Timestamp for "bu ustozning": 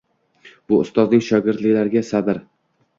0.71-1.23